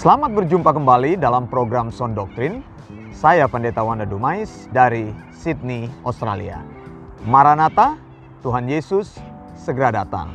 Selamat 0.00 0.32
berjumpa 0.32 0.72
kembali 0.72 1.20
dalam 1.20 1.44
program 1.44 1.92
Sound 1.92 2.16
Doctrine. 2.16 2.64
Saya 3.12 3.44
Pendeta 3.44 3.84
Wanda 3.84 4.08
Dumais 4.08 4.64
dari 4.72 5.12
Sydney, 5.28 5.92
Australia. 6.08 6.64
Maranatha, 7.28 8.00
Tuhan 8.40 8.64
Yesus 8.64 9.20
segera 9.60 9.92
datang. 9.92 10.32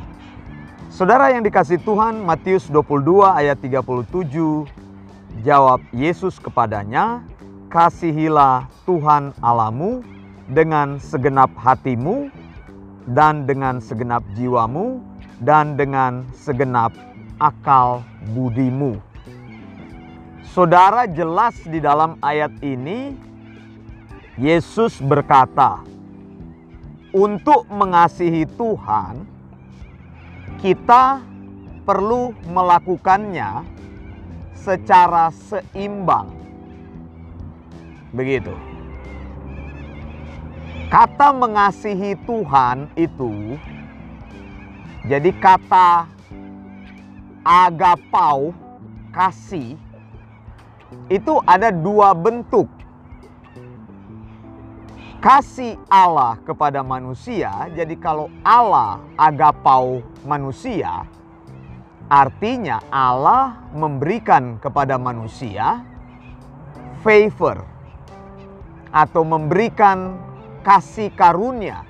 Saudara 0.86 1.34
yang 1.34 1.42
dikasih 1.42 1.82
Tuhan, 1.82 2.22
Matius 2.22 2.70
22 2.70 3.26
ayat 3.26 3.58
37, 3.58 4.70
jawab 5.42 5.82
Yesus 5.90 6.38
kepadanya, 6.38 7.26
Kasihilah 7.66 8.70
Tuhan 8.86 9.34
Alamu 9.42 10.06
dengan 10.46 11.02
segenap 11.02 11.50
hatimu 11.58 12.30
dan 13.18 13.50
dengan 13.50 13.82
segenap 13.82 14.22
jiwamu 14.38 15.02
dan 15.42 15.74
dengan 15.74 16.22
segenap 16.38 16.94
akal 17.42 18.06
budimu. 18.30 19.15
Saudara 20.56 21.04
jelas 21.04 21.52
di 21.68 21.84
dalam 21.84 22.16
ayat 22.24 22.48
ini 22.64 23.12
Yesus 24.40 25.04
berkata, 25.04 25.84
untuk 27.12 27.68
mengasihi 27.68 28.48
Tuhan 28.56 29.28
kita 30.56 31.20
perlu 31.84 32.32
melakukannya 32.48 33.68
secara 34.56 35.28
seimbang. 35.28 36.32
Begitu. 38.16 38.56
Kata 40.88 41.36
mengasihi 41.36 42.16
Tuhan 42.24 42.88
itu 42.96 43.60
jadi 45.04 45.36
kata 45.36 46.08
agapau 47.44 48.56
kasih 49.12 49.76
itu 51.10 51.38
ada 51.46 51.70
dua 51.74 52.14
bentuk. 52.14 52.70
Kasih 55.16 55.74
Allah 55.90 56.38
kepada 56.46 56.86
manusia, 56.86 57.50
jadi 57.74 57.98
kalau 57.98 58.30
Allah 58.46 59.02
agapau 59.18 60.04
manusia, 60.22 61.02
artinya 62.06 62.78
Allah 62.94 63.58
memberikan 63.74 64.62
kepada 64.62 64.94
manusia 64.94 65.82
favor 67.02 67.66
atau 68.94 69.22
memberikan 69.26 70.14
kasih 70.62 71.10
karunia 71.10 71.82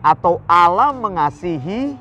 atau 0.00 0.40
Allah 0.48 0.96
mengasihi 0.96 1.96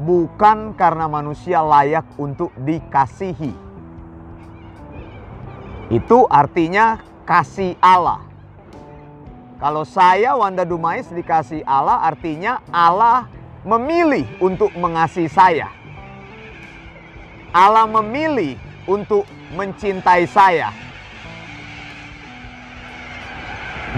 bukan 0.00 0.72
karena 0.72 1.04
manusia 1.04 1.60
layak 1.60 2.06
untuk 2.16 2.48
dikasihi. 2.64 3.67
Itu 5.88 6.28
artinya 6.28 7.00
kasih 7.24 7.72
Allah. 7.80 8.20
Kalau 9.58 9.82
saya 9.82 10.36
Wanda 10.38 10.62
Dumais 10.62 11.08
dikasih 11.10 11.66
Allah 11.66 12.04
artinya 12.04 12.62
Allah 12.70 13.26
memilih 13.66 14.28
untuk 14.38 14.70
mengasihi 14.76 15.26
saya. 15.26 15.72
Allah 17.50 17.88
memilih 17.88 18.54
untuk 18.86 19.24
mencintai 19.56 20.28
saya. 20.28 20.70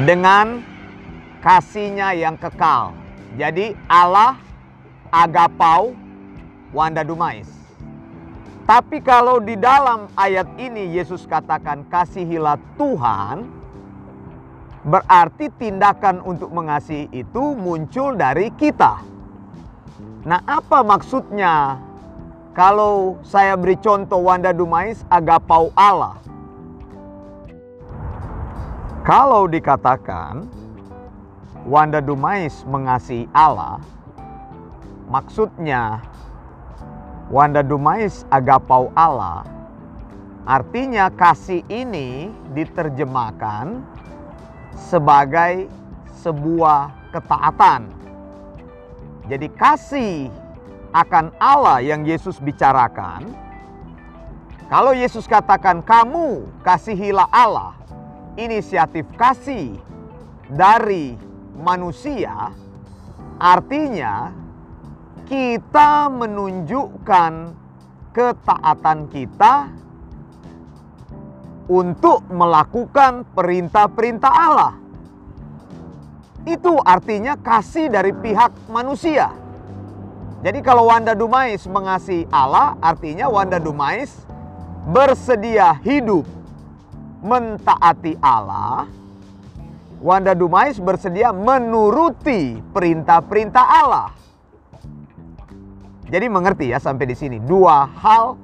Dengan 0.06 0.62
kasihnya 1.42 2.14
yang 2.14 2.38
kekal. 2.38 2.94
Jadi 3.34 3.74
Allah 3.90 4.38
agapau 5.10 5.92
Wanda 6.72 7.02
Dumais. 7.02 7.59
Tapi 8.70 9.02
kalau 9.02 9.42
di 9.42 9.58
dalam 9.58 10.06
ayat 10.14 10.46
ini 10.54 10.94
Yesus 10.94 11.26
katakan 11.26 11.82
kasihilah 11.90 12.54
Tuhan, 12.78 13.50
berarti 14.86 15.50
tindakan 15.58 16.22
untuk 16.22 16.54
mengasihi 16.54 17.10
itu 17.10 17.58
muncul 17.58 18.14
dari 18.14 18.54
kita. 18.54 19.02
Nah, 20.22 20.38
apa 20.46 20.86
maksudnya 20.86 21.82
kalau 22.54 23.18
saya 23.26 23.58
beri 23.58 23.74
contoh 23.74 24.22
Wanda 24.22 24.54
Dumais 24.54 25.02
agapau 25.10 25.74
Allah? 25.74 26.14
Kalau 29.02 29.50
dikatakan 29.50 30.46
Wanda 31.66 31.98
Dumais 31.98 32.62
mengasihi 32.70 33.26
Allah, 33.34 33.82
maksudnya 35.10 36.06
Wanda 37.30 37.62
Dumais 37.62 38.26
agapau 38.26 38.90
Allah, 38.98 39.46
artinya 40.42 41.06
kasih 41.14 41.62
ini 41.70 42.26
diterjemahkan 42.58 43.86
sebagai 44.74 45.70
sebuah 46.26 46.90
ketaatan. 47.14 47.86
Jadi 49.30 49.46
kasih 49.54 50.26
akan 50.90 51.30
Allah 51.38 51.78
yang 51.78 52.02
Yesus 52.02 52.42
bicarakan, 52.42 53.30
kalau 54.66 54.90
Yesus 54.90 55.30
katakan 55.30 55.86
kamu 55.86 56.50
kasihilah 56.66 57.30
Allah, 57.30 57.78
inisiatif 58.34 59.06
kasih 59.14 59.78
dari 60.50 61.14
manusia, 61.54 62.50
artinya 63.38 64.34
kita 65.30 66.10
menunjukkan 66.10 67.54
ketaatan 68.10 69.06
kita 69.14 69.70
untuk 71.70 72.26
melakukan 72.26 73.22
perintah-perintah 73.30 74.32
Allah. 74.34 74.74
Itu 76.42 76.82
artinya 76.82 77.38
kasih 77.38 77.94
dari 77.94 78.10
pihak 78.10 78.74
manusia. 78.74 79.30
Jadi 80.42 80.58
kalau 80.66 80.90
Wanda 80.90 81.14
Dumais 81.14 81.62
mengasihi 81.62 82.26
Allah, 82.34 82.74
artinya 82.82 83.30
Wanda 83.30 83.62
Dumais 83.62 84.10
bersedia 84.90 85.78
hidup 85.86 86.26
mentaati 87.22 88.18
Allah. 88.18 88.90
Wanda 90.02 90.34
Dumais 90.34 90.74
bersedia 90.82 91.30
menuruti 91.30 92.58
perintah-perintah 92.74 93.66
Allah. 93.68 94.08
Jadi 96.10 96.26
mengerti 96.26 96.74
ya 96.74 96.82
sampai 96.82 97.06
di 97.06 97.14
sini 97.14 97.38
dua 97.38 97.86
hal 97.86 98.34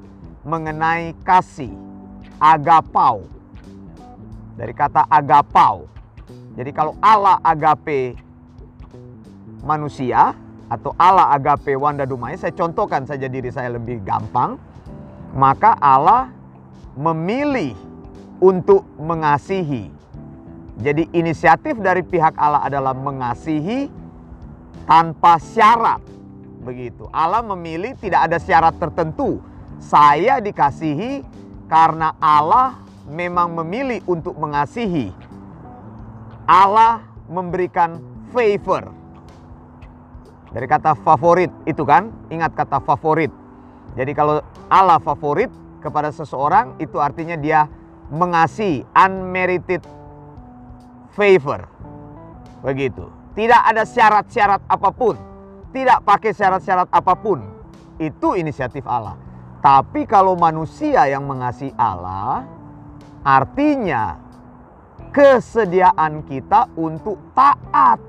mengenai 0.47 1.19
kasih 1.27 1.75
agapau. 2.38 3.27
Dari 4.54 4.71
kata 4.71 5.04
agapau. 5.10 5.91
Jadi 6.54 6.71
kalau 6.72 6.94
Allah 7.03 7.43
agape 7.43 8.16
manusia 9.66 10.32
atau 10.71 10.94
Allah 10.97 11.34
agape 11.34 11.75
Wanda 11.75 12.06
Dumai, 12.06 12.38
saya 12.38 12.54
contohkan 12.54 13.04
saja 13.04 13.27
diri 13.27 13.50
saya 13.50 13.75
lebih 13.75 14.00
gampang. 14.06 14.56
Maka 15.37 15.77
Allah 15.83 16.33
memilih 16.97 17.77
untuk 18.41 18.87
mengasihi. 18.97 19.93
Jadi 20.81 21.10
inisiatif 21.12 21.77
dari 21.83 22.00
pihak 22.00 22.38
Allah 22.38 22.65
adalah 22.65 22.97
mengasihi 22.97 23.91
tanpa 24.88 25.37
syarat. 25.43 26.16
Begitu. 26.66 27.06
Allah 27.15 27.47
memilih 27.47 27.94
tidak 27.94 28.27
ada 28.27 28.43
syarat 28.43 28.75
tertentu. 28.75 29.38
Saya 29.78 30.43
dikasihi 30.43 31.22
karena 31.71 32.19
Allah 32.19 32.82
memang 33.06 33.54
memilih 33.62 34.03
untuk 34.10 34.34
mengasihi. 34.34 35.15
Allah 36.43 37.06
memberikan 37.31 38.03
favor. 38.34 38.91
Dari 40.50 40.66
kata 40.66 40.99
favorit 40.99 41.53
itu 41.68 41.86
kan, 41.86 42.10
ingat 42.34 42.54
kata 42.59 42.83
favorit. 42.83 43.30
Jadi 43.95 44.10
kalau 44.16 44.42
Allah 44.66 44.98
favorit 44.98 45.53
kepada 45.78 46.10
seseorang 46.10 46.74
itu 46.83 46.98
artinya 46.98 47.39
dia 47.39 47.71
mengasihi 48.10 48.83
unmerited 48.95 49.83
favor. 51.15 51.66
Begitu. 52.62 53.07
Tidak 53.36 53.62
ada 53.62 53.84
syarat-syarat 53.84 54.65
apa 54.66 54.91
pun. 54.91 55.25
Tidak 55.76 56.08
pakai 56.08 56.32
syarat-syarat 56.32 56.88
apa 56.88 57.12
pun. 57.20 57.44
Itu 58.00 58.32
inisiatif 58.32 58.88
Allah. 58.88 59.12
Tapi 59.60 60.08
kalau 60.08 60.32
manusia 60.32 61.04
yang 61.04 61.28
mengasihi 61.28 61.76
Allah, 61.76 62.48
artinya 63.20 64.16
kesediaan 65.12 66.24
kita 66.24 66.72
untuk 66.80 67.20
taat. 67.36 68.00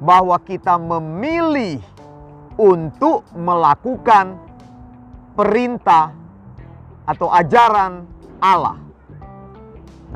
Bahwa 0.00 0.40
kita 0.40 0.80
memilih 0.80 1.84
untuk 2.56 3.28
melakukan 3.36 4.40
perintah 5.36 6.16
atau 7.04 7.28
ajaran 7.28 8.08
Allah. 8.40 8.80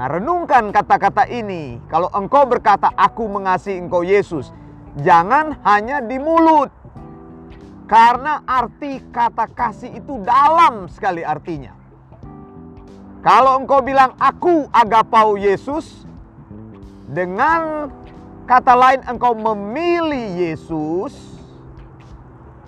Nah, 0.01 0.07
renungkan 0.09 0.73
kata-kata 0.73 1.29
ini. 1.29 1.77
Kalau 1.93 2.09
engkau 2.17 2.49
berkata, 2.49 2.89
"Aku 2.97 3.29
mengasihi 3.29 3.77
engkau, 3.77 4.01
Yesus," 4.01 4.49
jangan 5.03 5.59
hanya 5.67 5.99
di 6.05 6.19
mulut, 6.21 6.71
karena 7.91 8.45
arti 8.47 9.03
kata 9.11 9.51
kasih 9.51 9.99
itu 9.99 10.23
dalam 10.23 10.87
sekali 10.87 11.27
artinya. 11.27 11.75
Kalau 13.25 13.57
engkau 13.61 13.81
bilang 13.81 14.13
aku 14.21 14.69
agapau 14.69 15.41
Yesus, 15.41 16.05
dengan 17.09 17.89
kata 18.45 18.77
lain 18.77 19.01
engkau 19.09 19.33
memilih 19.33 20.53
Yesus, 20.53 21.13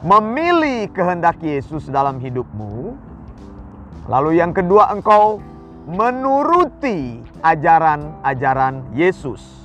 memilih 0.00 0.88
kehendak 0.92 1.40
Yesus 1.44 1.88
dalam 1.88 2.20
hidupmu. 2.20 2.96
Lalu 4.06 4.40
yang 4.40 4.52
kedua 4.56 4.92
engkau 4.92 5.40
menuruti 5.88 7.20
ajaran-ajaran 7.40 8.92
Yesus. 8.92 9.55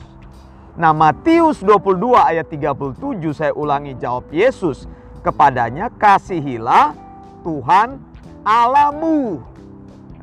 Nah 0.81 0.97
Matius 0.97 1.61
22 1.61 2.17
ayat 2.17 2.49
37 2.49 2.97
saya 3.37 3.53
ulangi 3.53 3.93
jawab 4.01 4.25
Yesus 4.33 4.89
kepadanya 5.21 5.93
kasihilah 5.93 6.97
Tuhan 7.45 8.01
Alamu. 8.41 9.45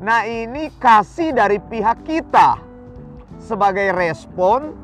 Nah 0.03 0.27
ini 0.27 0.67
kasih 0.75 1.31
dari 1.31 1.63
pihak 1.63 2.03
kita 2.03 2.59
sebagai 3.39 3.95
respon 3.95 4.75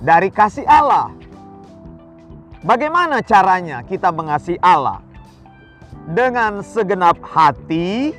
dari 0.00 0.32
kasih 0.32 0.64
Allah. 0.64 1.12
Bagaimana 2.64 3.20
caranya 3.20 3.84
kita 3.84 4.08
mengasihi 4.16 4.56
Allah? 4.64 5.04
Dengan 6.08 6.64
segenap 6.64 7.20
hati, 7.20 8.16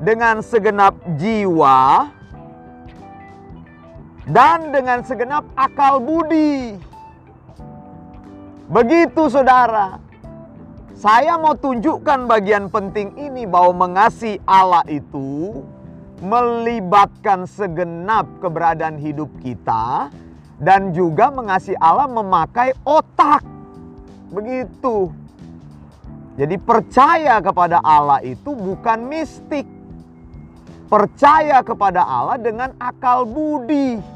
dengan 0.00 0.40
segenap 0.40 0.96
jiwa, 1.20 2.15
dan 4.26 4.74
dengan 4.74 5.06
segenap 5.06 5.46
akal 5.54 6.02
budi. 6.02 6.74
Begitu 8.66 9.30
saudara. 9.30 10.02
Saya 10.96 11.36
mau 11.36 11.52
tunjukkan 11.52 12.24
bagian 12.24 12.72
penting 12.72 13.14
ini 13.20 13.44
bahwa 13.44 13.86
mengasihi 13.86 14.40
Allah 14.48 14.82
itu 14.88 15.60
melibatkan 16.24 17.44
segenap 17.44 18.24
keberadaan 18.40 18.96
hidup 18.96 19.28
kita 19.44 20.08
dan 20.56 20.96
juga 20.96 21.28
mengasihi 21.28 21.76
Allah 21.78 22.08
memakai 22.08 22.72
otak. 22.82 23.44
Begitu. 24.32 25.12
Jadi 26.40 26.56
percaya 26.58 27.44
kepada 27.44 27.78
Allah 27.84 28.24
itu 28.24 28.56
bukan 28.56 28.98
mistik. 29.06 29.68
Percaya 30.88 31.60
kepada 31.60 32.02
Allah 32.02 32.40
dengan 32.40 32.72
akal 32.80 33.28
budi. 33.28 34.15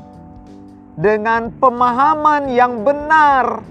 Dengan 0.98 1.50
pemahaman 1.54 2.50
yang 2.50 2.82
benar. 2.82 3.62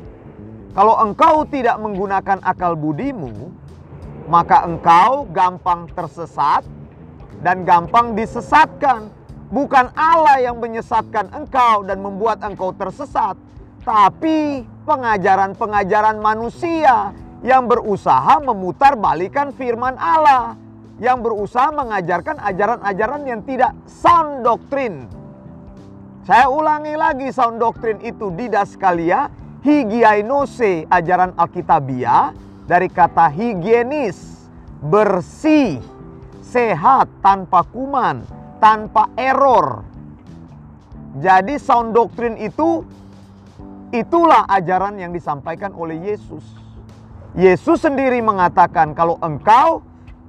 Kalau 0.72 0.96
engkau 1.04 1.44
tidak 1.50 1.76
menggunakan 1.82 2.40
akal 2.46 2.78
budimu, 2.78 3.52
maka 4.30 4.64
engkau 4.64 5.26
gampang 5.34 5.90
tersesat 5.92 6.64
dan 7.42 7.66
gampang 7.66 8.14
disesatkan. 8.14 9.10
Bukan 9.50 9.90
Allah 9.98 10.46
yang 10.46 10.62
menyesatkan 10.62 11.34
engkau 11.34 11.82
dan 11.82 11.98
membuat 12.06 12.46
engkau 12.46 12.70
tersesat, 12.70 13.34
tapi 13.82 14.62
pengajaran-pengajaran 14.86 16.22
manusia 16.22 17.10
yang 17.42 17.66
berusaha 17.66 18.38
memutar 18.46 18.94
balikan 18.94 19.50
firman 19.50 19.98
Allah, 19.98 20.54
yang 21.02 21.26
berusaha 21.26 21.74
mengajarkan 21.74 22.38
ajaran-ajaran 22.46 23.26
yang 23.26 23.42
tidak 23.42 23.74
sound 23.90 24.46
doktrin. 24.46 25.19
Saya 26.30 26.46
ulangi 26.46 26.94
lagi 26.94 27.34
sound 27.34 27.58
doktrin 27.58 27.98
itu 28.06 28.30
didaskalia 28.30 29.34
higienose 29.66 30.86
ajaran 30.86 31.34
Alkitabiah 31.34 32.38
dari 32.70 32.86
kata 32.86 33.34
higienis, 33.34 34.46
bersih, 34.78 35.82
sehat 36.46 37.10
tanpa 37.26 37.66
kuman, 37.74 38.22
tanpa 38.62 39.10
error. 39.18 39.82
Jadi 41.18 41.58
sound 41.58 41.98
doktrin 41.98 42.38
itu 42.38 42.86
itulah 43.90 44.46
ajaran 44.54 45.02
yang 45.02 45.10
disampaikan 45.10 45.74
oleh 45.74 46.14
Yesus. 46.14 46.46
Yesus 47.34 47.82
sendiri 47.82 48.22
mengatakan 48.22 48.94
kalau 48.94 49.18
engkau 49.26 49.82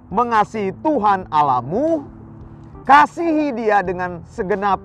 mengasihi 0.08 0.72
Tuhan 0.80 1.28
Alamu, 1.28 2.08
kasihi 2.88 3.52
Dia 3.52 3.84
dengan 3.84 4.24
segenap 4.24 4.80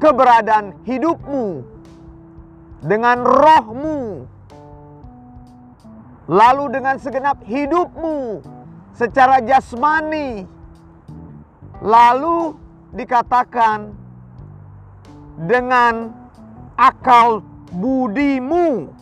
keberadaan 0.00 0.74
hidupmu, 0.88 1.62
dengan 2.80 3.20
rohmu, 3.22 4.24
lalu 6.24 6.64
dengan 6.72 6.96
segenap 6.96 7.38
hidupmu 7.44 8.40
secara 8.96 9.44
jasmani, 9.44 10.48
Lalu 11.80 12.52
dikatakan 12.92 13.96
dengan 15.48 16.12
akal 16.76 17.40
budimu. 17.72 18.92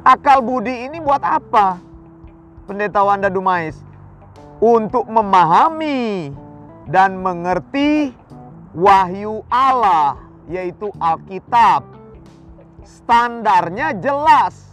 Akal 0.00 0.40
budi 0.40 0.88
ini 0.88 0.96
buat 0.96 1.20
apa? 1.20 1.76
Pendeta 2.64 3.04
Wanda 3.04 3.28
Dumais 3.28 3.76
untuk 4.64 5.04
memahami 5.12 6.32
dan 6.88 7.20
mengerti 7.20 8.16
wahyu 8.76 9.40
Allah 9.48 10.20
yaitu 10.52 10.92
Alkitab. 11.00 11.82
Standarnya 12.84 13.96
jelas. 13.96 14.68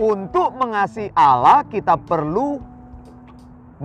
Untuk 0.00 0.56
mengasihi 0.56 1.12
Allah 1.12 1.60
kita 1.68 2.00
perlu 2.00 2.56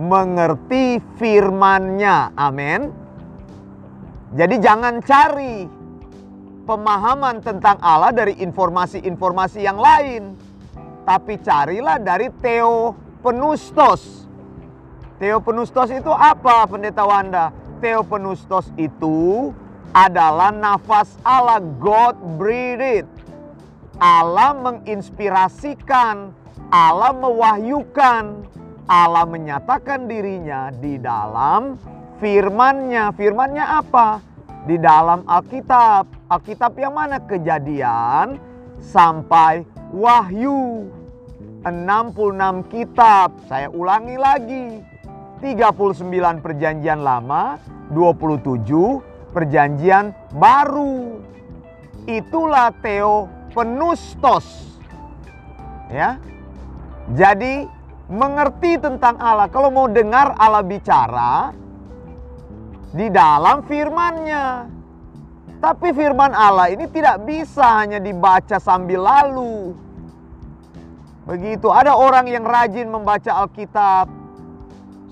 mengerti 0.00 0.96
firman-Nya. 1.20 2.32
Amin. 2.32 2.88
Jadi 4.32 4.56
jangan 4.56 5.04
cari 5.04 5.68
pemahaman 6.64 7.44
tentang 7.44 7.76
Allah 7.84 8.16
dari 8.16 8.32
informasi-informasi 8.40 9.60
yang 9.60 9.76
lain. 9.76 10.32
Tapi 11.04 11.36
carilah 11.44 12.00
dari 12.00 12.32
Theopenustos. 12.40 14.24
Theopenustos 15.20 15.92
itu 15.92 16.12
apa 16.16 16.64
pendeta 16.64 17.04
Wanda? 17.04 17.65
Theopenustos 17.78 18.72
itu 18.80 19.52
adalah 19.92 20.52
nafas 20.52 21.16
Allah, 21.24 21.60
God 21.60 22.16
breathed. 22.36 23.08
Allah 23.96 24.52
menginspirasikan, 24.52 26.32
Allah 26.68 27.12
mewahyukan, 27.16 28.44
Allah 28.84 29.24
menyatakan 29.24 30.04
dirinya 30.04 30.68
di 30.68 31.00
dalam 31.00 31.80
firman-Nya. 32.20 33.16
Firman-Nya 33.16 33.80
apa? 33.80 34.20
Di 34.68 34.76
dalam 34.76 35.24
Alkitab. 35.24 36.28
Alkitab 36.28 36.72
yang 36.76 36.92
mana? 36.92 37.18
Kejadian 37.24 38.36
sampai 38.80 39.64
Wahyu. 39.96 40.92
66 41.66 42.62
kitab. 42.70 43.34
Saya 43.50 43.66
ulangi 43.72 44.14
lagi. 44.14 44.66
39 45.40 46.40
perjanjian 46.40 47.00
lama, 47.04 47.60
27 47.92 49.32
perjanjian 49.36 50.16
baru. 50.32 51.20
Itulah 52.08 52.72
Theo 52.80 53.28
Penustos. 53.52 54.78
Ya. 55.92 56.16
Jadi 57.12 57.68
mengerti 58.08 58.78
tentang 58.78 59.18
Allah. 59.18 59.50
Kalau 59.50 59.70
mau 59.70 59.86
dengar 59.90 60.34
Allah 60.38 60.64
bicara 60.64 61.52
di 62.94 63.06
dalam 63.12 63.66
firman-Nya. 63.66 64.72
Tapi 65.56 65.88
firman 65.96 66.36
Allah 66.36 66.68
ini 66.68 66.84
tidak 66.92 67.24
bisa 67.24 67.80
hanya 67.80 67.96
dibaca 67.96 68.60
sambil 68.60 69.02
lalu. 69.02 69.72
Begitu, 71.26 71.66
ada 71.72 71.96
orang 71.98 72.30
yang 72.30 72.46
rajin 72.46 72.86
membaca 72.86 73.42
Alkitab 73.42 74.25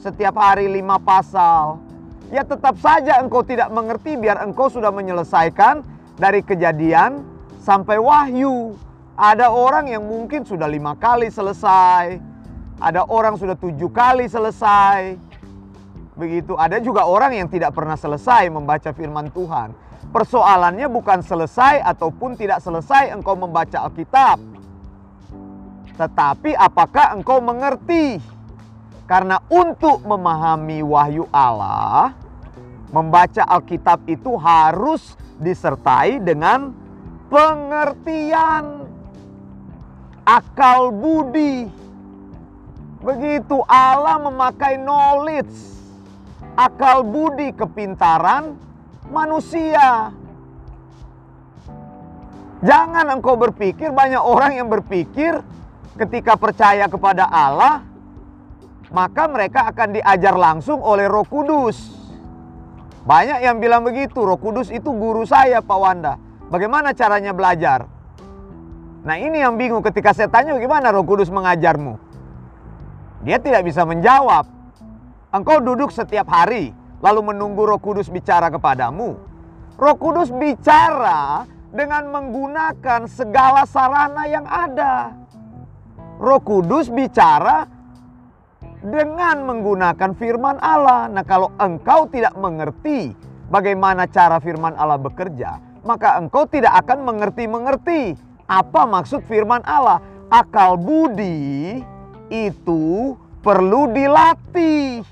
setiap 0.05 0.37
hari 0.37 0.69
lima 0.69 1.01
pasal. 1.01 1.81
Ya 2.29 2.45
tetap 2.45 2.77
saja 2.77 3.25
engkau 3.25 3.41
tidak 3.41 3.73
mengerti 3.73 4.21
biar 4.21 4.45
engkau 4.45 4.69
sudah 4.69 4.93
menyelesaikan 4.93 5.81
dari 6.21 6.45
kejadian 6.45 7.25
sampai 7.65 7.97
wahyu. 7.97 8.77
Ada 9.17 9.49
orang 9.49 9.89
yang 9.89 10.05
mungkin 10.05 10.45
sudah 10.45 10.69
lima 10.69 10.93
kali 10.99 11.33
selesai, 11.33 12.21
ada 12.83 13.07
orang 13.09 13.41
sudah 13.41 13.57
tujuh 13.57 13.89
kali 13.89 14.29
selesai. 14.29 15.17
Begitu, 16.19 16.53
ada 16.59 16.83
juga 16.83 17.09
orang 17.09 17.33
yang 17.33 17.49
tidak 17.49 17.73
pernah 17.73 17.97
selesai 17.97 18.51
membaca 18.53 18.91
firman 18.93 19.33
Tuhan. 19.33 19.73
Persoalannya 20.11 20.87
bukan 20.91 21.25
selesai 21.25 21.81
ataupun 21.81 22.37
tidak 22.37 22.61
selesai 22.61 23.15
engkau 23.15 23.39
membaca 23.39 23.87
Alkitab. 23.87 24.39
Tetapi 25.95 26.59
apakah 26.59 27.15
engkau 27.15 27.39
mengerti? 27.39 28.34
Karena 29.05 29.37
untuk 29.53 30.01
memahami 30.01 30.81
wahyu 30.81 31.29
Allah, 31.29 32.17
membaca 32.89 33.45
Alkitab 33.45 34.09
itu 34.09 34.33
harus 34.41 35.13
disertai 35.37 36.23
dengan 36.25 36.73
pengertian 37.29 38.89
akal 40.25 40.89
budi 40.89 41.85
Begitu 43.05 43.61
Allah 43.69 44.17
memakai 44.17 44.81
knowledge. 44.81 45.77
akal 46.55 47.03
budi 47.03 47.51
kepintaran 47.51 48.55
manusia. 49.11 50.15
Jangan 52.65 53.11
engkau 53.11 53.35
berpikir 53.35 53.91
banyak 53.91 54.23
orang 54.23 54.57
yang 54.57 54.71
berpikir 54.71 55.43
ketika 55.99 56.39
percaya 56.39 56.87
kepada 56.87 57.27
Allah 57.27 57.83
maka 58.95 59.27
mereka 59.27 59.75
akan 59.75 59.99
diajar 59.99 60.39
langsung 60.39 60.79
oleh 60.79 61.11
Roh 61.11 61.27
Kudus. 61.27 61.99
Banyak 63.03 63.43
yang 63.43 63.59
bilang 63.59 63.83
begitu, 63.83 64.23
Roh 64.23 64.39
Kudus 64.39 64.71
itu 64.71 64.95
guru 64.95 65.27
saya 65.27 65.59
Pak 65.59 65.79
Wanda. 65.83 66.15
Bagaimana 66.47 66.95
caranya 66.95 67.35
belajar? 67.35 67.91
Nah 69.03 69.19
ini 69.19 69.43
yang 69.43 69.59
bingung 69.59 69.83
ketika 69.83 70.15
saya 70.15 70.31
tanya 70.31 70.55
bagaimana 70.55 70.95
Roh 70.95 71.03
Kudus 71.03 71.29
mengajarmu. 71.29 71.99
Dia 73.27 73.43
tidak 73.43 73.67
bisa 73.67 73.83
menjawab. 73.83 74.47
Engkau 75.35 75.59
duduk 75.59 75.91
setiap 75.91 76.31
hari 76.31 76.71
lalu 77.03 77.35
menunggu 77.35 77.67
Roh 77.67 77.83
Kudus 77.83 78.07
bicara 78.07 78.47
kepadamu. 78.47 79.19
Roh 79.75 79.97
Kudus 79.99 80.31
bicara 80.31 81.43
dengan 81.75 82.07
menggunakan 82.15 83.11
segala 83.11 83.67
sarana 83.67 84.31
yang 84.31 84.47
ada. 84.47 85.11
Roh 86.23 86.39
Kudus 86.39 86.87
bicara 86.89 87.74
dengan 88.85 89.49
menggunakan 89.49 90.13
firman 90.13 90.61
Allah. 90.61 91.09
Nah, 91.09 91.25
kalau 91.25 91.49
engkau 91.57 92.05
tidak 92.13 92.37
mengerti 92.37 93.17
bagaimana 93.49 94.05
cara 94.05 94.37
firman 94.37 94.77
Allah 94.77 95.01
bekerja, 95.01 95.57
maka 95.89 96.21
engkau 96.21 96.45
tidak 96.45 96.77
akan 96.85 97.09
mengerti-mengerti 97.09 98.13
apa 98.45 98.85
maksud 98.85 99.25
firman 99.25 99.65
Allah. 99.65 100.05
Akal 100.29 100.77
budi 100.77 101.81
itu 102.29 103.17
perlu 103.41 103.89
dilatih. 103.93 105.05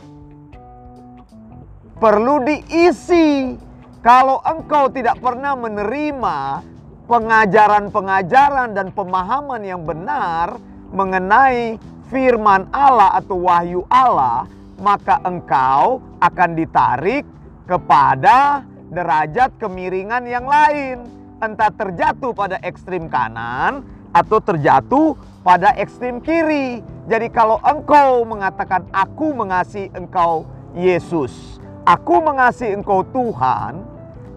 Perlu 1.97 2.43
diisi. 2.43 3.55
Kalau 4.03 4.43
engkau 4.43 4.91
tidak 4.91 5.23
pernah 5.23 5.55
menerima 5.55 6.67
pengajaran-pengajaran 7.07 8.75
dan 8.75 8.91
pemahaman 8.91 9.63
yang 9.63 9.87
benar 9.87 10.59
mengenai 10.91 11.79
firman 12.13 12.69
Allah 12.69 13.17
atau 13.17 13.49
wahyu 13.49 13.89
Allah, 13.89 14.45
maka 14.77 15.17
engkau 15.25 16.05
akan 16.21 16.51
ditarik 16.53 17.25
kepada 17.65 18.69
derajat 18.93 19.57
kemiringan 19.57 20.29
yang 20.29 20.45
lain. 20.45 21.09
Entah 21.41 21.73
terjatuh 21.73 22.31
pada 22.37 22.61
ekstrim 22.63 23.09
kanan 23.09 23.83
atau 24.13 24.39
terjatuh 24.39 25.17
pada 25.43 25.75
ekstrim 25.75 26.21
kiri. 26.23 26.85
Jadi 27.09 27.33
kalau 27.33 27.59
engkau 27.65 28.23
mengatakan 28.23 28.87
aku 28.95 29.35
mengasihi 29.35 29.91
engkau 29.97 30.47
Yesus, 30.77 31.59
aku 31.83 32.23
mengasihi 32.23 32.79
engkau 32.79 33.03
Tuhan, 33.11 33.83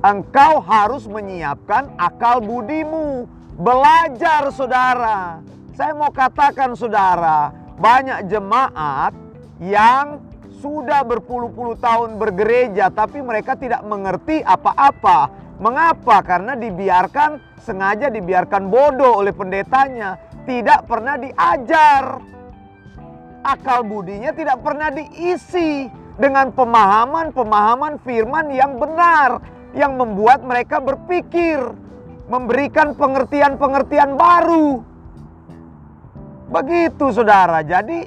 engkau 0.01 0.63
harus 0.65 1.05
menyiapkan 1.05 1.94
akal 2.00 2.41
budimu. 2.41 3.29
Belajar 3.55 4.51
saudara. 4.51 5.39
Saya 5.75 5.96
mau 5.96 6.12
katakan 6.12 6.75
saudara, 6.75 7.51
banyak 7.75 8.32
jemaat 8.32 9.13
yang 9.60 10.24
sudah 10.63 11.03
berpuluh-puluh 11.05 11.77
tahun 11.77 12.17
bergereja 12.17 12.89
tapi 12.89 13.22
mereka 13.22 13.53
tidak 13.60 13.84
mengerti 13.86 14.41
apa-apa. 14.41 15.29
Mengapa? 15.55 16.20
Karena 16.20 16.58
dibiarkan 16.60 17.60
sengaja 17.63 18.12
dibiarkan 18.12 18.67
bodoh 18.67 19.24
oleh 19.24 19.32
pendetanya, 19.32 20.20
tidak 20.44 20.84
pernah 20.84 21.15
diajar. 21.15 22.20
Akal 23.46 23.86
budinya 23.86 24.34
tidak 24.36 24.60
pernah 24.65 24.89
diisi 24.91 25.88
dengan 26.17 26.51
pemahaman-pemahaman 26.51 28.01
firman 28.01 28.50
yang 28.51 28.82
benar 28.82 29.39
yang 29.75 30.00
membuat 30.00 30.41
mereka 30.41 30.79
berpikir, 30.79 31.60
memberikan 32.32 32.96
pengertian-pengertian 32.96 34.15
baru. 34.15 34.95
Begitu 36.46 37.10
saudara. 37.10 37.66
Jadi 37.66 38.06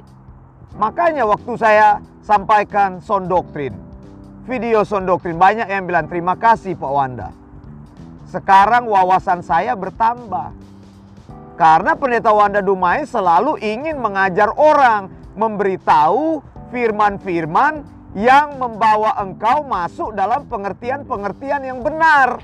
makanya 0.79 1.27
waktu 1.27 1.53
saya 1.59 1.99
sampaikan 2.23 3.03
sound 3.03 3.27
doktrin, 3.27 3.75
video 4.47 4.87
sound 4.87 5.09
doktrin 5.09 5.35
banyak 5.35 5.67
yang 5.67 5.83
bilang 5.83 6.07
terima 6.07 6.39
kasih 6.39 6.79
Pak 6.79 6.91
Wanda. 6.91 7.29
Sekarang 8.29 8.85
wawasan 8.87 9.41
saya 9.41 9.73
bertambah. 9.73 10.55
Karena 11.59 11.91
pendeta 11.91 12.31
Wanda 12.31 12.63
Dumai 12.63 13.03
selalu 13.03 13.59
ingin 13.59 13.99
mengajar 13.99 14.55
orang, 14.55 15.11
memberitahu 15.35 16.39
firman-firman 16.71 17.83
yang 18.15 18.55
membawa 18.55 19.19
engkau 19.19 19.67
masuk 19.67 20.15
dalam 20.15 20.47
pengertian-pengertian 20.47 21.67
yang 21.67 21.83
benar. 21.83 22.39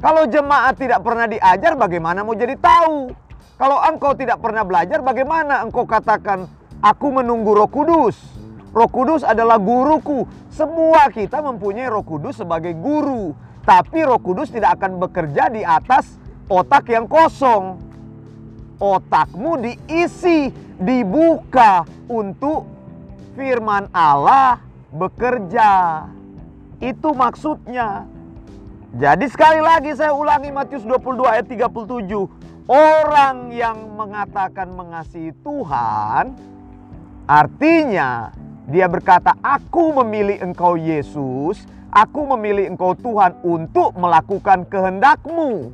Kalau 0.00 0.24
jemaat 0.24 0.80
tidak 0.80 1.04
pernah 1.04 1.28
diajar, 1.28 1.76
bagaimana 1.76 2.24
mau 2.24 2.32
jadi 2.32 2.56
tahu? 2.56 3.25
Kalau 3.54 3.78
engkau 3.86 4.12
tidak 4.18 4.42
pernah 4.42 4.66
belajar, 4.66 4.98
bagaimana 5.00 5.62
engkau 5.62 5.86
katakan, 5.86 6.50
aku 6.82 7.06
menunggu 7.14 7.54
roh 7.54 7.70
kudus. 7.70 8.18
Roh 8.76 8.90
kudus 8.92 9.24
adalah 9.24 9.56
guruku. 9.56 10.28
Semua 10.52 11.08
kita 11.08 11.40
mempunyai 11.40 11.88
roh 11.88 12.04
kudus 12.04 12.44
sebagai 12.44 12.76
guru. 12.76 13.32
Tapi 13.64 14.04
roh 14.04 14.20
kudus 14.20 14.52
tidak 14.52 14.76
akan 14.76 15.00
bekerja 15.00 15.48
di 15.48 15.64
atas 15.64 16.20
otak 16.52 16.92
yang 16.92 17.08
kosong. 17.08 17.80
Otakmu 18.76 19.56
diisi, 19.64 20.52
dibuka 20.76 21.88
untuk 22.12 22.68
firman 23.32 23.88
Allah 23.96 24.60
bekerja. 24.92 26.04
Itu 26.76 27.16
maksudnya. 27.16 28.04
Jadi 28.96 29.28
sekali 29.32 29.60
lagi 29.64 29.96
saya 29.96 30.12
ulangi 30.12 30.52
Matius 30.52 30.84
22 30.84 31.24
ayat 31.24 31.48
37. 31.48 32.28
Orang 32.66 33.54
yang 33.54 33.94
mengatakan 33.94 34.74
mengasihi 34.74 35.30
Tuhan, 35.46 36.34
artinya 37.30 38.34
dia 38.66 38.90
berkata, 38.90 39.38
"Aku 39.38 39.94
memilih 40.02 40.42
Engkau, 40.42 40.74
Yesus. 40.74 41.62
Aku 41.94 42.26
memilih 42.34 42.66
Engkau, 42.66 42.98
Tuhan, 42.98 43.38
untuk 43.46 43.94
melakukan 43.94 44.66
kehendakmu." 44.66 45.70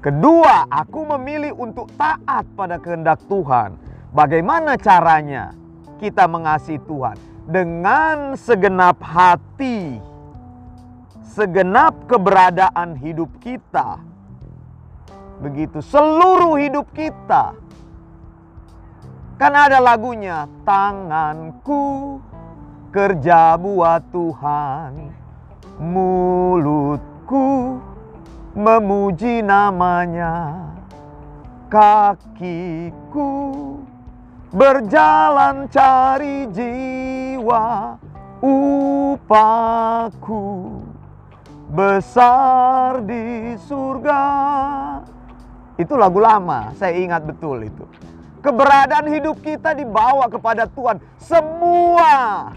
Kedua, 0.00 0.64
aku 0.72 1.04
memilih 1.12 1.52
untuk 1.60 1.92
taat 2.00 2.48
pada 2.56 2.80
kehendak 2.80 3.20
Tuhan. 3.28 3.76
Bagaimana 4.16 4.80
caranya 4.80 5.52
kita 6.00 6.24
mengasihi 6.24 6.80
Tuhan? 6.88 7.20
Dengan 7.44 8.32
segenap 8.32 8.96
hati, 9.04 10.00
segenap 11.20 12.08
keberadaan 12.08 12.96
hidup 12.96 13.28
kita 13.44 14.15
Begitu 15.36 15.84
seluruh 15.84 16.56
hidup 16.56 16.88
kita. 16.96 17.52
Kan 19.36 19.52
ada 19.52 19.84
lagunya, 19.84 20.48
tanganku 20.64 22.16
kerja 22.88 23.60
buat 23.60 24.00
Tuhan, 24.08 25.12
mulutku 25.76 27.76
memuji 28.56 29.44
namanya, 29.44 30.56
kakiku 31.68 33.36
berjalan 34.56 35.68
cari 35.68 36.48
jiwa, 36.48 38.00
upahku 38.40 40.48
besar 41.76 43.04
di 43.04 43.52
surga. 43.68 44.24
Itu 45.76 45.92
lagu 46.00 46.16
lama, 46.16 46.72
saya 46.80 46.96
ingat 46.96 47.28
betul 47.28 47.60
itu. 47.60 47.84
Keberadaan 48.40 49.12
hidup 49.12 49.44
kita 49.44 49.76
dibawa 49.76 50.24
kepada 50.32 50.64
Tuhan. 50.64 50.96
Semua 51.20 52.48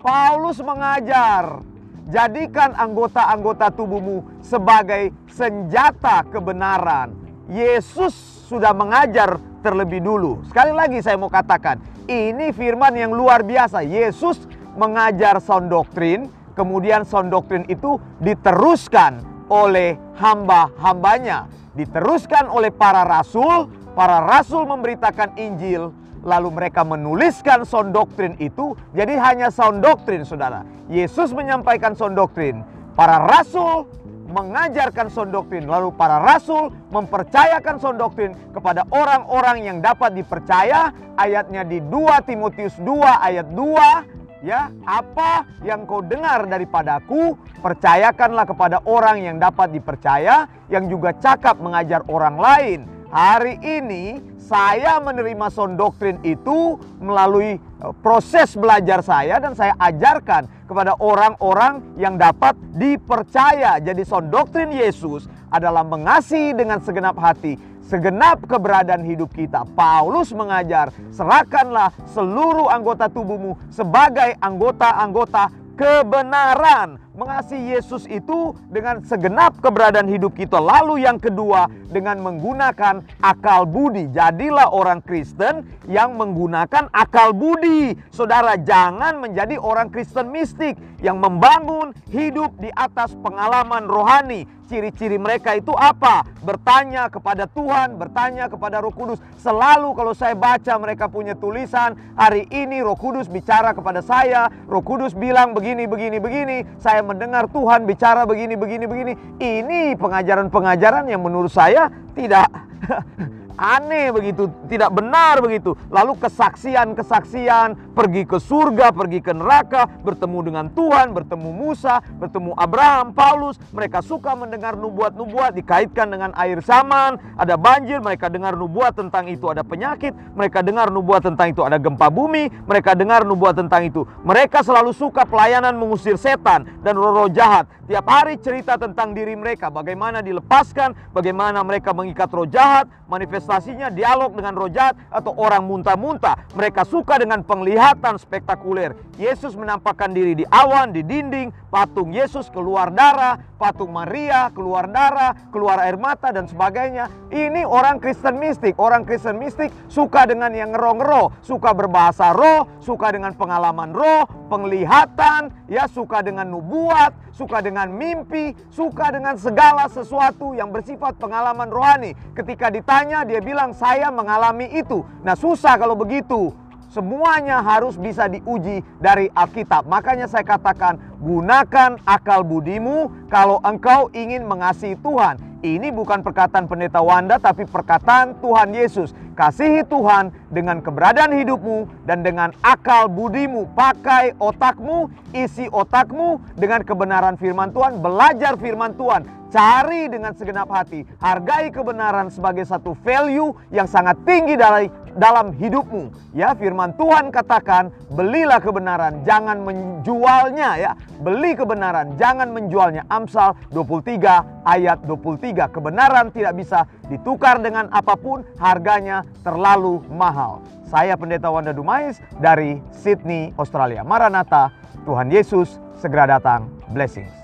Paulus 0.00 0.56
mengajar, 0.64 1.60
jadikan 2.08 2.72
anggota-anggota 2.72 3.68
tubuhmu 3.76 4.40
sebagai 4.40 5.12
senjata 5.28 6.24
kebenaran. 6.32 7.12
Yesus 7.52 8.14
sudah 8.48 8.72
mengajar 8.72 9.36
terlebih 9.60 10.00
dulu. 10.00 10.40
Sekali 10.48 10.72
lagi 10.72 11.02
saya 11.04 11.20
mau 11.20 11.28
katakan, 11.28 11.76
ini 12.08 12.54
firman 12.56 12.96
yang 12.96 13.12
luar 13.12 13.44
biasa. 13.44 13.84
Yesus 13.84 14.48
mengajar 14.78 15.42
sound 15.42 15.68
doktrin, 15.68 16.32
kemudian 16.56 17.04
sound 17.04 17.34
doktrin 17.34 17.66
itu 17.68 18.00
diteruskan 18.22 19.20
oleh 19.50 19.98
hamba-hambanya 20.16 21.50
diteruskan 21.76 22.48
oleh 22.48 22.72
para 22.72 23.04
rasul, 23.04 23.68
para 23.92 24.24
rasul 24.24 24.64
memberitakan 24.64 25.36
Injil, 25.36 25.92
lalu 26.26 26.48
mereka 26.50 26.82
menuliskan 26.82 27.62
sound 27.62 27.94
doktrin 27.94 28.34
itu 28.42 28.74
jadi 28.96 29.14
hanya 29.20 29.52
sound 29.52 29.84
doktrin 29.84 30.26
saudara. 30.26 30.66
Yesus 30.90 31.30
menyampaikan 31.30 31.94
sound 31.94 32.18
doktrin, 32.18 32.66
para 32.98 33.22
rasul 33.22 33.86
mengajarkan 34.26 35.06
sound 35.06 35.30
doktrin, 35.30 35.70
lalu 35.70 35.94
para 35.94 36.18
rasul 36.18 36.74
mempercayakan 36.90 37.78
sound 37.78 38.02
doktrin 38.02 38.34
kepada 38.50 38.82
orang-orang 38.90 39.62
yang 39.62 39.78
dapat 39.78 40.18
dipercaya. 40.18 40.90
Ayatnya 41.16 41.64
di 41.64 41.80
2 41.80 42.28
Timotius 42.28 42.76
2 42.82 42.92
ayat 43.00 43.46
2 43.54 44.25
ya, 44.44 44.72
apa 44.84 45.46
yang 45.64 45.84
kau 45.88 46.04
dengar 46.04 46.44
daripadaku, 46.48 47.36
percayakanlah 47.60 48.44
kepada 48.44 48.82
orang 48.84 49.22
yang 49.22 49.36
dapat 49.40 49.72
dipercaya, 49.72 50.48
yang 50.68 50.90
juga 50.90 51.14
cakap 51.16 51.56
mengajar 51.60 52.04
orang 52.10 52.36
lain. 52.36 52.80
Hari 53.06 53.62
ini 53.62 54.18
saya 54.36 54.98
menerima 54.98 55.46
sound 55.50 55.78
doktrin 55.78 56.18
itu 56.26 56.74
melalui 56.98 57.56
eh, 57.56 57.92
proses 58.02 58.58
belajar 58.58 59.02
saya 59.02 59.38
dan 59.38 59.54
saya 59.54 59.78
ajarkan 59.78 60.50
kepada 60.66 60.98
orang-orang 60.98 61.82
yang 61.94 62.18
dapat 62.18 62.58
dipercaya. 62.74 63.78
Jadi 63.78 64.02
sound 64.02 64.34
doktrin 64.34 64.74
Yesus 64.74 65.30
adalah 65.54 65.86
mengasihi 65.86 66.52
dengan 66.52 66.82
segenap 66.82 67.14
hati, 67.16 67.54
segenap 67.86 68.44
keberadaan 68.44 69.06
hidup 69.06 69.30
kita. 69.32 69.62
Paulus 69.72 70.34
mengajar, 70.34 70.90
serahkanlah 71.14 71.94
seluruh 72.12 72.68
anggota 72.68 73.06
tubuhmu 73.06 73.56
sebagai 73.70 74.34
anggota-anggota 74.42 75.48
kebenaran. 75.78 77.05
Mengasihi 77.16 77.72
Yesus 77.72 78.04
itu 78.12 78.52
dengan 78.68 79.00
segenap 79.00 79.56
keberadaan 79.64 80.04
hidup 80.04 80.36
kita. 80.36 80.60
Lalu 80.60 81.08
yang 81.08 81.16
kedua 81.16 81.64
dengan 81.88 82.20
menggunakan 82.20 83.00
akal 83.24 83.64
budi. 83.64 84.12
Jadilah 84.12 84.68
orang 84.68 85.00
Kristen 85.00 85.64
yang 85.88 86.20
menggunakan 86.20 86.92
akal 86.92 87.32
budi. 87.32 87.96
Saudara 88.12 88.60
jangan 88.60 89.16
menjadi 89.16 89.56
orang 89.56 89.88
Kristen 89.88 90.28
mistik 90.28 90.76
yang 91.00 91.16
membangun 91.16 91.96
hidup 92.12 92.52
di 92.60 92.68
atas 92.76 93.16
pengalaman 93.24 93.88
rohani. 93.88 94.44
Ciri-ciri 94.66 95.14
mereka 95.14 95.54
itu 95.54 95.70
apa? 95.78 96.26
Bertanya 96.42 97.06
kepada 97.06 97.46
Tuhan, 97.46 98.02
bertanya 98.02 98.50
kepada 98.50 98.82
Roh 98.82 98.90
Kudus. 98.90 99.22
Selalu 99.38 99.94
kalau 99.94 100.10
saya 100.10 100.34
baca 100.34 100.74
mereka 100.82 101.06
punya 101.06 101.38
tulisan, 101.38 101.94
hari 102.18 102.50
ini 102.50 102.82
Roh 102.82 102.98
Kudus 102.98 103.30
bicara 103.30 103.70
kepada 103.70 104.02
saya, 104.02 104.50
Roh 104.66 104.82
Kudus 104.82 105.14
bilang 105.14 105.54
begini, 105.54 105.86
begini, 105.86 106.18
begini. 106.18 106.66
Saya 106.82 107.05
mendengar 107.06 107.46
Tuhan 107.48 107.86
bicara 107.86 108.26
begini, 108.26 108.58
begini, 108.58 108.84
begini. 108.84 109.12
Ini 109.38 109.94
pengajaran-pengajaran 109.94 111.06
yang 111.06 111.22
menurut 111.22 111.54
saya 111.54 111.88
tidak 112.12 112.50
aneh 113.56 114.12
begitu, 114.12 114.48
tidak 114.68 114.92
benar 114.92 115.40
begitu. 115.40 115.74
Lalu 115.88 116.16
kesaksian-kesaksian, 116.20 117.96
pergi 117.96 118.22
ke 118.28 118.36
surga, 118.38 118.92
pergi 118.92 119.20
ke 119.24 119.32
neraka, 119.32 119.88
bertemu 120.04 120.38
dengan 120.44 120.66
Tuhan, 120.70 121.16
bertemu 121.16 121.50
Musa, 121.50 122.04
bertemu 122.20 122.52
Abraham, 122.54 123.16
Paulus. 123.16 123.56
Mereka 123.72 124.04
suka 124.04 124.36
mendengar 124.36 124.76
nubuat-nubuat 124.76 125.56
dikaitkan 125.56 126.12
dengan 126.12 126.30
air 126.36 126.60
zaman, 126.60 127.16
ada 127.40 127.56
banjir, 127.56 127.98
mereka 127.98 128.28
dengar 128.28 128.54
nubuat 128.54 128.94
tentang 128.94 129.26
itu 129.26 129.48
ada 129.48 129.64
penyakit, 129.64 130.12
mereka 130.36 130.60
dengar 130.60 130.92
nubuat 130.92 131.24
tentang 131.24 131.50
itu 131.50 131.64
ada 131.64 131.80
gempa 131.80 132.12
bumi, 132.12 132.52
mereka 132.68 132.92
dengar 132.92 133.24
nubuat 133.24 133.56
tentang 133.56 133.88
itu. 133.88 134.04
Mereka 134.22 134.60
selalu 134.60 134.92
suka 134.92 135.24
pelayanan 135.24 135.74
mengusir 135.76 136.20
setan 136.20 136.68
dan 136.84 136.94
roh-roh 136.94 137.32
jahat. 137.32 137.68
Tiap 137.86 138.02
hari 138.02 138.34
cerita 138.42 138.74
tentang 138.74 139.14
diri 139.14 139.38
mereka, 139.38 139.70
bagaimana 139.70 140.18
dilepaskan, 140.18 141.14
bagaimana 141.14 141.62
mereka 141.62 141.94
mengikat 141.94 142.26
roh 142.34 142.42
jahat, 142.42 142.90
manifestasinya 143.06 143.94
dialog 143.94 144.34
dengan 144.34 144.58
roh 144.58 144.66
jahat 144.66 144.98
atau 145.06 145.30
orang 145.38 145.62
muntah-muntah. 145.62 146.50
Mereka 146.58 146.82
suka 146.82 147.14
dengan 147.14 147.46
penglihatan 147.46 148.18
spektakuler. 148.18 148.98
Yesus 149.22 149.54
menampakkan 149.54 150.10
diri 150.10 150.34
di 150.34 150.42
awan, 150.50 150.90
di 150.90 151.06
dinding, 151.06 151.54
patung 151.70 152.10
Yesus 152.10 152.50
keluar 152.50 152.90
darah, 152.90 153.38
patung 153.56 153.90
Maria 153.90 154.52
keluar 154.52 154.86
darah, 154.86 155.32
keluar 155.50 155.80
air 155.82 155.96
mata 155.96 156.30
dan 156.30 156.44
sebagainya. 156.46 157.08
Ini 157.32 157.64
orang 157.64 157.98
Kristen 157.98 158.36
mistik. 158.36 158.76
Orang 158.76 159.08
Kristen 159.08 159.40
mistik 159.40 159.72
suka 159.88 160.28
dengan 160.28 160.52
yang 160.52 160.76
ngero-ngero, 160.76 161.32
suka 161.42 161.72
berbahasa 161.72 162.36
roh, 162.36 162.68
suka 162.78 163.10
dengan 163.10 163.32
pengalaman 163.34 163.90
roh, 163.96 164.28
penglihatan, 164.52 165.50
ya 165.66 165.88
suka 165.88 166.22
dengan 166.22 166.52
nubuat, 166.52 167.34
suka 167.34 167.64
dengan 167.64 167.90
mimpi, 167.90 168.52
suka 168.68 169.10
dengan 169.10 169.34
segala 169.40 169.88
sesuatu 169.90 170.52
yang 170.52 170.70
bersifat 170.70 171.16
pengalaman 171.16 171.72
rohani. 171.72 172.12
Ketika 172.36 172.68
ditanya 172.68 173.24
dia 173.24 173.40
bilang 173.40 173.72
saya 173.72 174.12
mengalami 174.12 174.68
itu. 174.76 175.02
Nah, 175.24 175.34
susah 175.34 175.80
kalau 175.80 175.96
begitu. 175.96 176.65
Semuanya 176.96 177.60
harus 177.60 178.00
bisa 178.00 178.24
diuji 178.24 178.80
dari 179.04 179.28
Alkitab. 179.36 179.84
Makanya 179.84 180.24
saya 180.32 180.48
katakan, 180.48 180.96
gunakan 181.20 182.00
akal 182.08 182.40
budimu 182.40 183.28
kalau 183.28 183.60
engkau 183.68 184.08
ingin 184.16 184.48
mengasihi 184.48 184.96
Tuhan. 185.04 185.36
Ini 185.60 185.92
bukan 185.92 186.24
perkataan 186.24 186.64
pendeta 186.64 187.04
Wanda, 187.04 187.36
tapi 187.36 187.68
perkataan 187.68 188.40
Tuhan 188.40 188.72
Yesus. 188.72 189.12
Kasihi 189.36 189.84
Tuhan 189.84 190.32
dengan 190.48 190.80
keberadaan 190.80 191.36
hidupmu 191.36 192.08
dan 192.08 192.24
dengan 192.24 192.56
akal 192.64 193.12
budimu. 193.12 193.68
Pakai 193.76 194.32
otakmu, 194.40 195.12
isi 195.36 195.68
otakmu 195.68 196.40
dengan 196.56 196.80
kebenaran 196.80 197.36
firman 197.36 197.76
Tuhan. 197.76 198.00
Belajar 198.00 198.56
firman 198.56 198.96
Tuhan. 198.96 199.52
Cari 199.52 200.08
dengan 200.08 200.32
segenap 200.32 200.72
hati. 200.72 201.04
Hargai 201.20 201.68
kebenaran 201.68 202.32
sebagai 202.32 202.64
satu 202.64 202.96
value 203.04 203.52
yang 203.68 203.84
sangat 203.84 204.16
tinggi 204.24 204.56
dari 204.56 204.88
dalam 205.16 205.52
hidupmu. 205.56 206.32
Ya, 206.36 206.52
firman 206.52 206.92
Tuhan 206.94 207.32
katakan, 207.32 207.90
belilah 208.12 208.60
kebenaran, 208.60 209.24
jangan 209.24 209.64
menjualnya 209.64 210.76
ya. 210.76 210.92
Beli 211.20 211.56
kebenaran, 211.56 212.14
jangan 212.20 212.52
menjualnya. 212.52 213.08
Amsal 213.08 213.56
23 213.72 214.64
ayat 214.64 215.02
23. 215.08 215.72
Kebenaran 215.72 216.30
tidak 216.30 216.54
bisa 216.56 216.84
ditukar 217.08 217.58
dengan 217.58 217.88
apa 217.90 218.14
pun, 218.14 218.44
harganya 218.60 219.24
terlalu 219.42 220.04
mahal. 220.12 220.62
Saya 220.86 221.18
Pendeta 221.18 221.50
Wanda 221.50 221.74
Dumais 221.74 222.22
dari 222.38 222.78
Sydney, 222.94 223.50
Australia. 223.58 224.06
Maranatha, 224.06 224.70
Tuhan 225.02 225.32
Yesus 225.32 225.82
segera 225.98 226.38
datang. 226.38 226.70
Blessings. 226.94 227.34